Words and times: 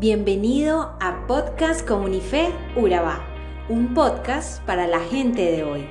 Bienvenido 0.00 0.96
a 1.00 1.26
Podcast 1.26 1.84
Comunife 1.84 2.52
Urabá, 2.76 3.26
un 3.68 3.94
podcast 3.94 4.62
para 4.62 4.86
la 4.86 5.00
gente 5.00 5.42
de 5.50 5.64
hoy. 5.64 5.84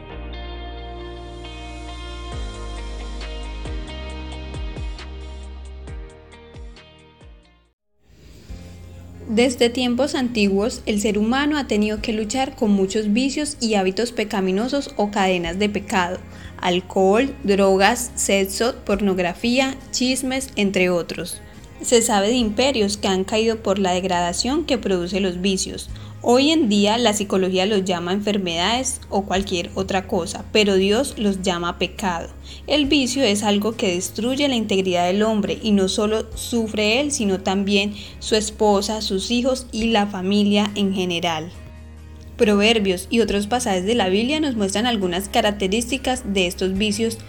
Desde 9.28 9.70
tiempos 9.70 10.16
antiguos, 10.16 10.84
el 10.86 11.02
ser 11.02 11.18
humano 11.18 11.58
ha 11.58 11.68
tenido 11.68 12.02
que 12.02 12.14
luchar 12.14 12.56
con 12.56 12.72
muchos 12.72 13.12
vicios 13.12 13.58
y 13.60 13.74
hábitos 13.74 14.14
pecaminosos 14.14 14.94
o 14.96 15.12
cadenas 15.12 15.60
de 15.60 15.68
pecado, 15.68 16.20
alcohol, 16.62 17.36
drogas, 17.44 18.12
sexo, 18.16 18.74
pornografía, 18.86 19.76
chismes, 19.92 20.54
entre 20.56 20.90
otros. 20.90 21.42
Se 21.82 22.02
sabe 22.02 22.30
de 22.30 22.36
imperios 22.36 22.98
que 22.98 23.08
han 23.08 23.24
caído 23.24 23.62
por 23.62 23.78
la 23.78 23.92
degradación 23.92 24.66
que 24.66 24.80
produce 24.80 25.20
los 25.20 25.42
vicios. 25.42 25.90
Hoy 26.24 26.50
en 26.50 26.68
día 26.68 26.98
la 26.98 27.14
psicología 27.14 27.68
los 27.68 27.86
llama 27.86 28.12
enfermedades 28.12 29.00
o 29.10 29.26
cualquier 29.26 29.70
otra 29.76 30.08
cosa, 30.08 30.44
pero 30.52 30.76
Dios 30.76 31.14
los 31.18 31.44
llama 31.44 31.78
pecado. 31.78 32.30
El 32.66 32.88
vicio 32.88 33.24
es 33.24 33.44
algo 33.44 33.78
que 33.78 33.94
destruye 33.94 34.48
la 34.48 34.56
integridad 34.56 35.06
del 35.06 35.22
hombre 35.22 35.60
y 35.62 35.72
no 35.72 35.88
solo 35.88 36.26
sufre 36.36 37.00
él, 37.00 37.12
sino 37.12 37.40
también 37.40 37.94
su 38.20 38.36
esposa, 38.36 39.02
sus 39.02 39.30
hijos 39.30 39.68
y 39.72 39.92
la 39.92 40.08
familia 40.08 40.72
en 40.74 40.94
general. 40.94 41.52
Proverbios 42.38 43.08
y 43.12 43.20
otros 43.20 43.46
pasajes 43.46 43.86
de 43.86 43.96
la 43.96 44.10
Biblia 44.10 44.40
nos 44.40 44.56
muestran 44.56 44.88
algunas 44.88 45.30
características 45.30 46.34
de 46.34 46.48
estos 46.48 46.74
vicios 46.74 47.20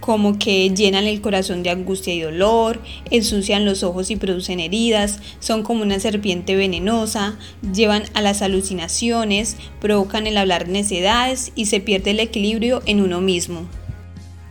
como 0.00 0.38
que 0.38 0.70
llenan 0.70 1.04
el 1.04 1.20
corazón 1.20 1.62
de 1.62 1.70
angustia 1.70 2.14
y 2.14 2.20
dolor, 2.20 2.80
ensucian 3.10 3.64
los 3.64 3.82
ojos 3.82 4.10
y 4.10 4.16
producen 4.16 4.60
heridas, 4.60 5.20
son 5.40 5.62
como 5.62 5.82
una 5.82 5.98
serpiente 6.00 6.56
venenosa, 6.56 7.38
llevan 7.74 8.04
a 8.14 8.22
las 8.22 8.42
alucinaciones, 8.42 9.56
provocan 9.80 10.26
el 10.26 10.36
hablar 10.36 10.68
necedades 10.68 11.52
y 11.54 11.66
se 11.66 11.80
pierde 11.80 12.12
el 12.12 12.20
equilibrio 12.20 12.82
en 12.86 13.00
uno 13.00 13.20
mismo. 13.20 13.66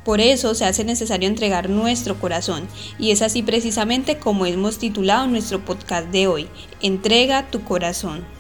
Por 0.03 0.21
eso 0.21 0.53
se 0.53 0.65
hace 0.65 0.83
necesario 0.83 1.27
entregar 1.27 1.67
nuestro 1.69 2.19
corazón 2.19 2.67
y 2.99 3.09
es 3.09 3.23
así 3.23 3.41
precisamente 3.41 4.17
como 4.19 4.45
hemos 4.45 4.77
titulado 4.77 5.25
nuestro 5.25 5.65
podcast 5.65 6.09
de 6.11 6.27
hoy, 6.27 6.47
Entrega 6.81 7.49
tu 7.49 7.63
corazón. 7.63 8.34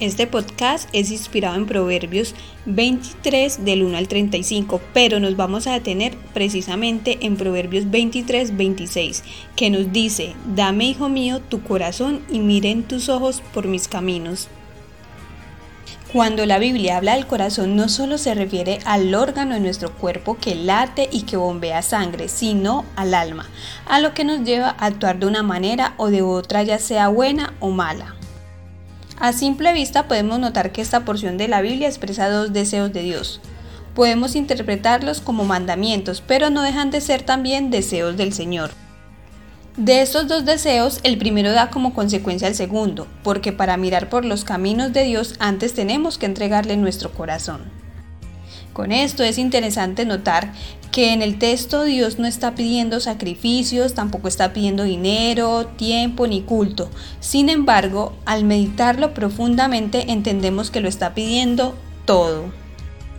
Este 0.00 0.26
podcast 0.26 0.88
es 0.94 1.10
inspirado 1.10 1.56
en 1.56 1.66
Proverbios 1.66 2.34
23 2.64 3.66
del 3.66 3.82
1 3.82 3.98
al 3.98 4.08
35, 4.08 4.80
pero 4.94 5.20
nos 5.20 5.36
vamos 5.36 5.66
a 5.66 5.74
detener 5.74 6.16
precisamente 6.32 7.18
en 7.20 7.36
Proverbios 7.36 7.90
23, 7.90 8.56
26, 8.56 9.22
que 9.56 9.68
nos 9.68 9.92
dice, 9.92 10.32
Dame, 10.56 10.86
hijo 10.86 11.10
mío, 11.10 11.40
tu 11.40 11.62
corazón 11.62 12.22
y 12.30 12.38
miren 12.38 12.82
tus 12.82 13.10
ojos 13.10 13.42
por 13.52 13.66
mis 13.66 13.88
caminos. 13.88 14.48
Cuando 16.14 16.46
la 16.46 16.58
Biblia 16.58 16.96
habla 16.96 17.16
del 17.16 17.26
corazón 17.26 17.76
no 17.76 17.90
solo 17.90 18.16
se 18.16 18.34
refiere 18.34 18.78
al 18.86 19.14
órgano 19.14 19.52
de 19.52 19.60
nuestro 19.60 19.92
cuerpo 19.92 20.38
que 20.38 20.54
late 20.54 21.10
y 21.12 21.24
que 21.24 21.36
bombea 21.36 21.82
sangre, 21.82 22.28
sino 22.28 22.86
al 22.96 23.12
alma, 23.12 23.50
a 23.86 24.00
lo 24.00 24.14
que 24.14 24.24
nos 24.24 24.44
lleva 24.44 24.74
a 24.78 24.86
actuar 24.86 25.18
de 25.18 25.26
una 25.26 25.42
manera 25.42 25.92
o 25.98 26.08
de 26.08 26.22
otra, 26.22 26.62
ya 26.62 26.78
sea 26.78 27.08
buena 27.08 27.52
o 27.60 27.68
mala. 27.68 28.14
A 29.20 29.34
simple 29.34 29.74
vista 29.74 30.08
podemos 30.08 30.38
notar 30.38 30.72
que 30.72 30.80
esta 30.80 31.04
porción 31.04 31.36
de 31.36 31.46
la 31.46 31.60
Biblia 31.60 31.88
expresa 31.88 32.30
dos 32.30 32.54
deseos 32.54 32.90
de 32.90 33.02
Dios. 33.02 33.42
Podemos 33.94 34.34
interpretarlos 34.34 35.20
como 35.20 35.44
mandamientos, 35.44 36.22
pero 36.26 36.48
no 36.48 36.62
dejan 36.62 36.90
de 36.90 37.02
ser 37.02 37.22
también 37.22 37.70
deseos 37.70 38.16
del 38.16 38.32
Señor. 38.32 38.70
De 39.76 40.00
estos 40.00 40.26
dos 40.26 40.46
deseos, 40.46 41.00
el 41.02 41.18
primero 41.18 41.52
da 41.52 41.68
como 41.68 41.92
consecuencia 41.92 42.48
el 42.48 42.54
segundo, 42.54 43.08
porque 43.22 43.52
para 43.52 43.76
mirar 43.76 44.08
por 44.08 44.24
los 44.24 44.44
caminos 44.44 44.94
de 44.94 45.04
Dios 45.04 45.34
antes 45.38 45.74
tenemos 45.74 46.16
que 46.16 46.24
entregarle 46.24 46.78
nuestro 46.78 47.12
corazón. 47.12 47.60
Con 48.72 48.90
esto 48.90 49.22
es 49.22 49.36
interesante 49.36 50.06
notar 50.06 50.54
que 50.90 51.12
en 51.12 51.22
el 51.22 51.38
texto 51.38 51.84
Dios 51.84 52.18
no 52.18 52.26
está 52.26 52.54
pidiendo 52.54 53.00
sacrificios, 53.00 53.94
tampoco 53.94 54.28
está 54.28 54.52
pidiendo 54.52 54.84
dinero, 54.84 55.66
tiempo 55.76 56.26
ni 56.26 56.42
culto. 56.42 56.90
Sin 57.20 57.48
embargo, 57.48 58.12
al 58.24 58.44
meditarlo 58.44 59.14
profundamente 59.14 60.10
entendemos 60.10 60.70
que 60.70 60.80
lo 60.80 60.88
está 60.88 61.14
pidiendo 61.14 61.74
todo. 62.04 62.44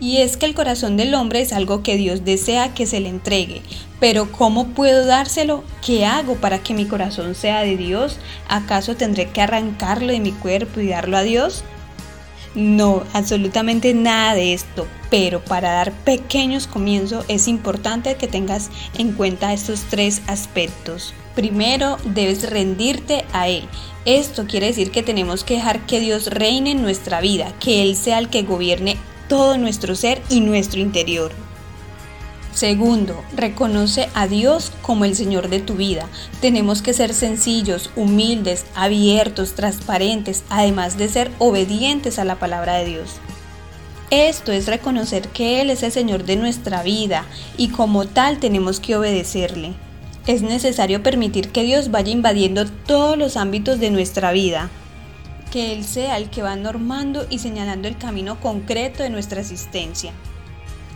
Y 0.02 0.18
es 0.18 0.36
que 0.36 0.48
el 0.48 0.56
corazón 0.56 0.98
del 0.98 1.14
hombre 1.14 1.42
es 1.42 1.54
algo 1.54 1.84
que 1.84 1.96
Dios 1.96 2.26
desea 2.26 2.74
que 2.74 2.88
se 2.88 3.00
le 3.00 3.10
entregue. 3.10 3.62
Pero 4.00 4.32
¿cómo 4.32 4.70
puedo 4.70 5.06
dárselo? 5.06 5.64
¿Qué 5.86 6.06
hago 6.06 6.36
para 6.36 6.58
que 6.64 6.74
mi 6.74 6.86
corazón 6.86 7.36
sea 7.36 7.62
de 7.62 7.78
Dios? 7.78 8.18
¿Acaso 8.50 8.96
tendré 8.96 9.30
que 9.30 9.42
arrancarlo 9.42 10.12
de 10.12 10.20
mi 10.20 10.32
cuerpo 10.32 10.80
y 10.80 10.88
darlo 10.88 11.18
a 11.18 11.22
Dios? 11.22 11.64
No, 12.54 13.04
absolutamente 13.14 13.94
nada 13.94 14.36
de 14.36 14.54
esto, 14.54 14.86
pero 15.10 15.40
para 15.40 15.72
dar 15.72 15.94
pequeños 15.94 16.68
comienzos 16.68 17.24
es 17.30 17.48
importante 17.48 18.16
que 18.16 18.28
tengas 18.28 18.70
en 18.98 19.14
cuenta 19.14 19.54
estos 19.54 19.84
tres 19.90 20.22
aspectos. 20.28 21.14
Primero, 21.34 21.98
debes 22.04 22.50
rendirte 22.50 23.24
a 23.32 23.48
Él. 23.48 23.70
Esto 24.04 24.48
quiere 24.48 24.68
decir 24.68 24.92
que 24.92 25.02
tenemos 25.02 25.46
que 25.46 25.56
dejar 25.56 25.86
que 25.86 26.02
Dios 26.02 26.28
reine 26.28 26.72
en 26.72 26.82
nuestra 26.82 27.22
vida, 27.22 27.54
que 27.62 27.84
Él 27.84 27.96
sea 27.96 28.20
el 28.20 28.30
que 28.30 28.44
gobierne 28.44 28.98
todo 29.30 29.58
nuestro 29.58 29.96
ser 29.96 30.22
y 30.30 30.42
nuestro 30.42 30.82
interior. 30.82 31.32
Segundo, 32.54 33.24
reconoce 33.34 34.10
a 34.14 34.28
Dios 34.28 34.72
como 34.82 35.06
el 35.06 35.16
Señor 35.16 35.50
de 35.50 35.60
tu 35.60 35.76
vida. 35.76 36.08
Tenemos 36.42 36.82
que 36.82 36.94
ser 36.94 37.14
sencillos, 37.14 37.90
humildes, 37.96 38.66
abiertos, 38.76 39.54
transparentes, 39.56 40.44
además 40.50 40.98
de 40.98 41.08
ser 41.08 41.32
obedientes 41.40 42.20
a 42.20 42.26
la 42.26 42.40
palabra 42.40 42.76
de 42.76 42.86
Dios. 42.86 43.22
Esto 44.10 44.52
es 44.52 44.68
reconocer 44.68 45.30
que 45.30 45.62
Él 45.62 45.70
es 45.70 45.84
el 45.84 45.94
Señor 45.94 46.26
de 46.26 46.36
nuestra 46.36 46.84
vida 46.84 47.26
y 47.56 47.70
como 47.70 48.06
tal 48.06 48.40
tenemos 48.40 48.82
que 48.82 48.98
obedecerle. 48.98 49.74
Es 50.28 50.42
necesario 50.42 51.02
permitir 51.02 51.50
que 51.50 51.64
Dios 51.64 51.90
vaya 51.90 52.12
invadiendo 52.12 52.66
todos 52.66 53.18
los 53.18 53.38
ámbitos 53.38 53.80
de 53.80 53.90
nuestra 53.90 54.34
vida, 54.34 54.70
que 55.52 55.72
Él 55.72 55.86
sea 55.86 56.18
el 56.18 56.30
que 56.30 56.44
va 56.44 56.58
normando 56.58 57.26
y 57.30 57.40
señalando 57.40 57.88
el 57.88 57.98
camino 57.98 58.40
concreto 58.42 59.02
de 59.02 59.10
nuestra 59.10 59.40
existencia. 59.40 60.12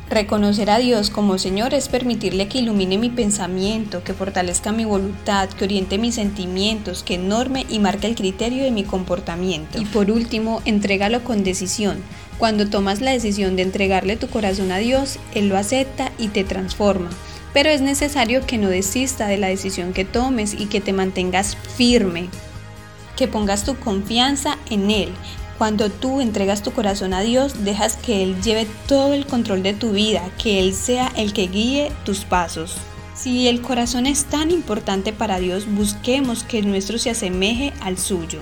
Reconocer 0.09 0.69
a 0.69 0.77
Dios 0.77 1.09
como 1.09 1.39
Señor 1.39 1.73
es 1.73 1.89
permitirle 1.89 2.47
que 2.47 2.59
ilumine 2.59 2.99
mi 2.99 3.09
pensamiento, 3.09 4.03
que 4.03 4.13
fortalezca 4.13 4.71
mi 4.71 4.85
voluntad, 4.85 5.49
que 5.49 5.63
oriente 5.63 5.97
mis 5.97 6.13
sentimientos, 6.13 7.01
que 7.01 7.17
norme 7.17 7.65
y 7.69 7.79
marque 7.79 8.05
el 8.05 8.15
criterio 8.15 8.63
de 8.63 8.69
mi 8.69 8.83
comportamiento. 8.83 9.81
Y 9.81 9.85
por 9.85 10.11
último, 10.11 10.61
entrégalo 10.65 11.23
con 11.23 11.43
decisión. 11.43 12.03
Cuando 12.37 12.69
tomas 12.69 13.01
la 13.01 13.11
decisión 13.11 13.55
de 13.55 13.63
entregarle 13.63 14.15
tu 14.15 14.27
corazón 14.27 14.71
a 14.71 14.77
Dios, 14.77 15.17
Él 15.33 15.49
lo 15.49 15.57
acepta 15.57 16.11
y 16.19 16.27
te 16.27 16.43
transforma. 16.43 17.09
Pero 17.51 17.69
es 17.71 17.81
necesario 17.81 18.45
que 18.45 18.59
no 18.59 18.69
desista 18.69 19.25
de 19.25 19.37
la 19.37 19.47
decisión 19.47 19.91
que 19.91 20.05
tomes 20.05 20.53
y 20.53 20.67
que 20.67 20.81
te 20.81 20.93
mantengas 20.93 21.57
firme, 21.77 22.29
que 23.17 23.27
pongas 23.27 23.63
tu 23.63 23.75
confianza 23.75 24.59
en 24.69 24.91
Él, 24.91 25.09
cuando 25.57 25.89
tú 25.89 26.21
entregas 26.21 26.63
tu 26.63 26.71
corazón 26.71 27.13
a 27.13 27.21
Dios, 27.21 27.63
dejas 27.63 27.97
que 27.97 28.23
Él 28.23 28.41
lleve 28.41 28.67
todo 28.87 29.13
el 29.13 29.25
control 29.25 29.63
de 29.63 29.73
tu 29.73 29.91
vida, 29.91 30.29
que 30.41 30.59
Él 30.59 30.73
sea 30.73 31.11
el 31.15 31.33
que 31.33 31.47
guíe 31.47 31.91
tus 32.03 32.25
pasos. 32.25 32.77
Si 33.13 33.47
el 33.47 33.61
corazón 33.61 34.05
es 34.05 34.25
tan 34.25 34.51
importante 34.51 35.13
para 35.13 35.39
Dios, 35.39 35.65
busquemos 35.73 36.43
que 36.43 36.59
el 36.59 36.67
nuestro 36.67 36.97
se 36.97 37.09
asemeje 37.09 37.73
al 37.81 37.97
suyo. 37.97 38.39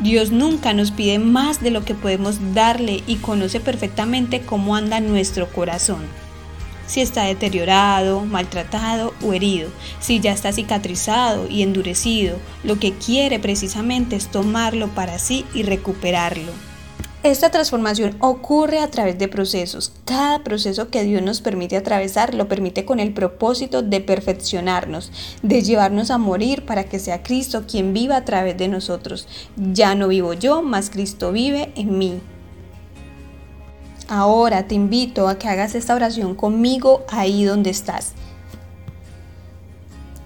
Dios 0.00 0.32
nunca 0.32 0.72
nos 0.72 0.90
pide 0.90 1.20
más 1.20 1.62
de 1.62 1.70
lo 1.70 1.84
que 1.84 1.94
podemos 1.94 2.54
darle 2.54 3.04
y 3.06 3.16
conoce 3.16 3.60
perfectamente 3.60 4.40
cómo 4.40 4.74
anda 4.74 4.98
nuestro 5.00 5.48
corazón 5.48 6.23
si 6.86 7.00
está 7.00 7.24
deteriorado, 7.24 8.20
maltratado 8.22 9.14
o 9.22 9.32
herido, 9.32 9.70
si 10.00 10.20
ya 10.20 10.32
está 10.32 10.52
cicatrizado 10.52 11.48
y 11.48 11.62
endurecido, 11.62 12.36
lo 12.62 12.78
que 12.78 12.92
quiere 12.92 13.38
precisamente 13.38 14.16
es 14.16 14.28
tomarlo 14.28 14.88
para 14.88 15.18
sí 15.18 15.44
y 15.54 15.62
recuperarlo. 15.62 16.52
Esta 17.24 17.50
transformación 17.50 18.16
ocurre 18.20 18.80
a 18.80 18.90
través 18.90 19.18
de 19.18 19.28
procesos. 19.28 19.94
Cada 20.04 20.44
proceso 20.44 20.90
que 20.90 21.04
Dios 21.04 21.22
nos 21.22 21.40
permite 21.40 21.74
atravesar 21.78 22.34
lo 22.34 22.48
permite 22.48 22.84
con 22.84 23.00
el 23.00 23.14
propósito 23.14 23.80
de 23.80 24.02
perfeccionarnos, 24.02 25.10
de 25.42 25.62
llevarnos 25.62 26.10
a 26.10 26.18
morir 26.18 26.66
para 26.66 26.84
que 26.84 26.98
sea 26.98 27.22
Cristo 27.22 27.64
quien 27.66 27.94
viva 27.94 28.18
a 28.18 28.26
través 28.26 28.58
de 28.58 28.68
nosotros. 28.68 29.26
Ya 29.56 29.94
no 29.94 30.08
vivo 30.08 30.34
yo, 30.34 30.60
mas 30.60 30.90
Cristo 30.90 31.32
vive 31.32 31.72
en 31.76 31.96
mí. 31.96 32.20
Ahora 34.16 34.68
te 34.68 34.76
invito 34.76 35.26
a 35.26 35.38
que 35.40 35.48
hagas 35.48 35.74
esta 35.74 35.92
oración 35.92 36.36
conmigo 36.36 37.04
ahí 37.08 37.42
donde 37.42 37.70
estás. 37.70 38.12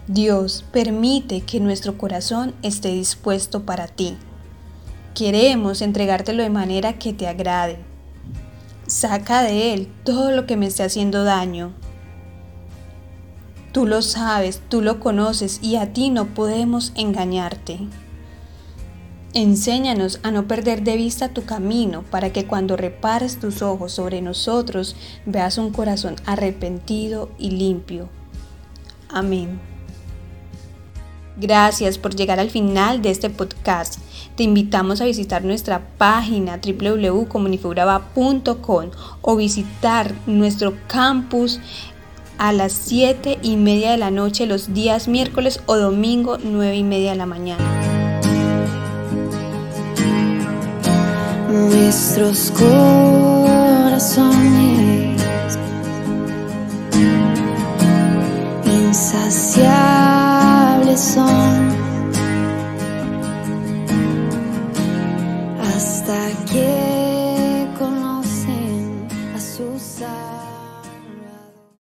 Dios, 0.07 0.63
permite 0.73 1.41
que 1.41 1.59
nuestro 1.59 1.97
corazón 1.97 2.55
esté 2.63 2.91
dispuesto 2.91 3.65
para 3.65 3.87
ti. 3.87 4.19
Queremos 5.15 5.81
entregártelo 5.81 6.43
de 6.43 6.51
manera 6.51 6.99
que 6.99 7.15
te 7.15 7.29
agrade. 7.29 7.79
Saca 8.87 9.41
de 9.41 9.73
él 9.73 9.89
todo 10.05 10.33
lo 10.33 10.45
que 10.45 10.59
me 10.59 10.67
esté 10.67 10.83
haciendo 10.83 11.25
daño. 11.25 11.73
Tú 13.73 13.87
lo 13.87 14.03
sabes, 14.03 14.61
tú 14.69 14.83
lo 14.83 15.01
conoces 15.01 15.61
y 15.63 15.77
a 15.77 15.95
ti 15.95 16.11
no 16.11 16.27
podemos 16.35 16.93
engañarte. 16.95 17.79
Enséñanos 19.39 20.21
a 20.25 20.33
no 20.33 20.49
perder 20.49 20.83
de 20.83 20.97
vista 20.97 21.29
tu 21.29 21.45
camino 21.45 22.03
para 22.11 22.33
que 22.33 22.47
cuando 22.47 22.77
repares 22.77 23.39
tus 23.39 23.63
ojos 23.63 23.93
sobre 23.93 24.21
nosotros 24.21 24.97
veas 25.27 25.59
un 25.59 25.71
corazón 25.71 26.17
arrepentido 26.27 27.31
y 27.39 27.53
limpio. 27.53 28.09
Amén. 29.09 29.61
Gracias 31.37 31.99
por 31.99 32.17
llegar 32.17 32.41
al 32.41 32.51
final 32.51 33.01
de 33.01 33.11
este 33.11 33.31
podcast. 33.31 34.01
Te 34.35 34.43
invitamos 34.43 35.01
a 35.01 35.05
visitar 35.05 35.45
nuestra 35.45 35.87
página 35.99 36.59
www.comunifeuraba.com 36.59 38.91
o 39.23 39.37
visitar 39.37 40.17
nuestro 40.27 40.75
campus 40.89 41.61
a 42.39 42.53
las 42.53 42.73
7 42.73 43.39
y 43.41 43.57
media 43.57 43.93
de 43.93 43.99
la 43.99 44.11
noche 44.11 44.47
los 44.47 44.75
días 44.75 45.07
miércoles 45.07 45.61
o 45.67 45.77
domingo 45.77 46.39
9 46.43 46.77
y 46.77 46.83
media 46.83 47.13
de 47.13 47.19
la 47.19 47.27
mañana. 47.27 47.78
nuestros 51.67 52.51
corazones 52.53 53.49
insaciables 58.65 59.99
son. 61.01 61.38